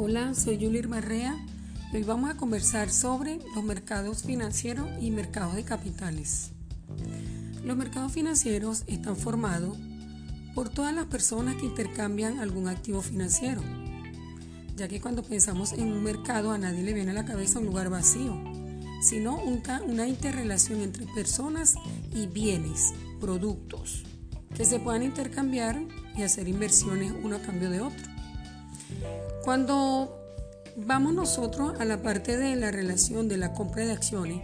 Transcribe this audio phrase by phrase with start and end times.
[0.00, 1.36] Hola, soy Julir Barrea
[1.92, 6.52] y hoy vamos a conversar sobre los mercados financieros y mercados de capitales.
[7.64, 9.76] Los mercados financieros están formados
[10.54, 13.60] por todas las personas que intercambian algún activo financiero,
[14.76, 17.66] ya que cuando pensamos en un mercado a nadie le viene a la cabeza un
[17.66, 18.40] lugar vacío,
[19.02, 21.74] sino una interrelación entre personas
[22.14, 24.04] y bienes, productos,
[24.54, 25.82] que se puedan intercambiar
[26.16, 28.17] y hacer inversiones uno a cambio de otro.
[29.44, 30.18] Cuando
[30.76, 34.42] vamos nosotros a la parte de la relación de la compra de acciones,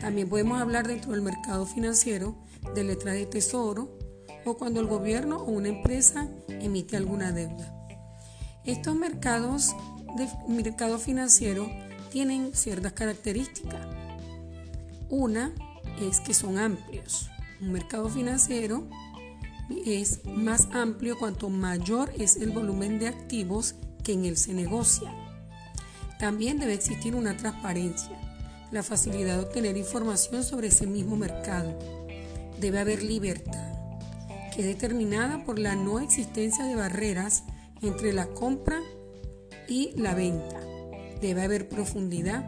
[0.00, 2.36] también podemos hablar dentro del mercado financiero
[2.74, 3.98] de letra de tesoro
[4.44, 7.74] o cuando el gobierno o una empresa emite alguna deuda.
[8.64, 9.74] Estos mercados
[10.16, 11.68] de mercado financiero
[12.10, 13.80] tienen ciertas características.
[15.08, 15.52] Una
[16.00, 17.30] es que son amplios.
[17.60, 18.88] Un mercado financiero
[19.86, 25.12] es más amplio cuanto mayor es el volumen de activos que en él se negocia.
[26.18, 28.18] También debe existir una transparencia,
[28.70, 31.78] la facilidad de obtener información sobre ese mismo mercado.
[32.60, 33.72] Debe haber libertad,
[34.54, 37.44] que es determinada por la no existencia de barreras
[37.82, 38.80] entre la compra
[39.68, 40.60] y la venta.
[41.20, 42.44] Debe haber profundidad.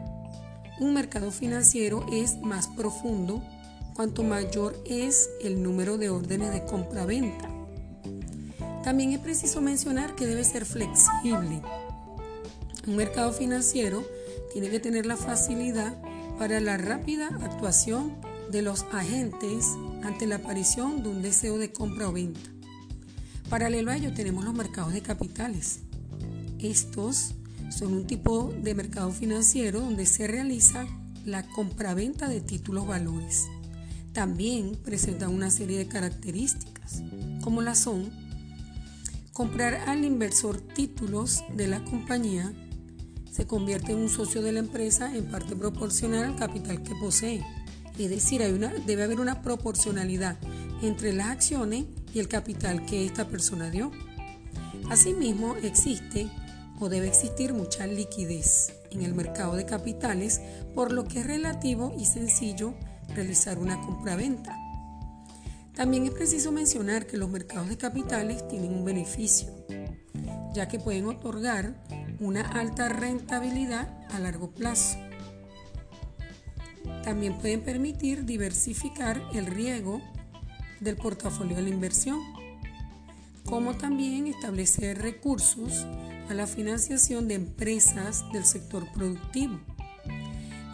[0.80, 3.42] Un mercado financiero es más profundo
[3.94, 7.48] cuanto mayor es el número de órdenes de compra-venta.
[8.82, 11.62] También es preciso mencionar que debe ser flexible.
[12.86, 14.04] Un mercado financiero
[14.52, 15.96] tiene que tener la facilidad
[16.38, 18.16] para la rápida actuación
[18.50, 19.66] de los agentes
[20.02, 22.40] ante la aparición de un deseo de compra o venta.
[23.48, 25.80] Paralelo a ello tenemos los mercados de capitales.
[26.58, 27.34] Estos
[27.70, 30.86] son un tipo de mercado financiero donde se realiza
[31.24, 33.46] la compraventa de títulos valores.
[34.12, 37.02] También presentan una serie de características,
[37.42, 38.10] como la son
[39.32, 42.52] Comprar al inversor títulos de la compañía
[43.32, 47.42] se convierte en un socio de la empresa en parte proporcional al capital que posee.
[47.98, 50.36] Es decir, una, debe haber una proporcionalidad
[50.82, 53.90] entre las acciones y el capital que esta persona dio.
[54.90, 56.28] Asimismo, existe
[56.78, 60.42] o debe existir mucha liquidez en el mercado de capitales,
[60.74, 62.74] por lo que es relativo y sencillo
[63.14, 64.56] realizar una compra-venta.
[65.74, 69.48] También es preciso mencionar que los mercados de capitales tienen un beneficio,
[70.54, 71.82] ya que pueden otorgar
[72.20, 74.98] una alta rentabilidad a largo plazo.
[77.02, 80.00] También pueden permitir diversificar el riesgo
[80.80, 82.20] del portafolio de la inversión,
[83.46, 85.86] como también establecer recursos
[86.28, 89.58] a la financiación de empresas del sector productivo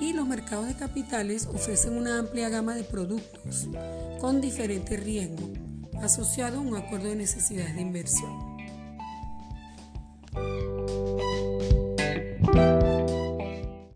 [0.00, 3.69] y los mercados de capitales ofrecen una amplia gama de productos
[4.20, 5.50] con diferentes riesgos
[6.03, 8.47] asociados a un acuerdo de necesidades de inversión.